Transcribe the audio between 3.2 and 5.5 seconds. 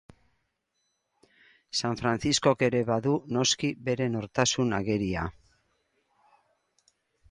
noski, bere nortasun ageria.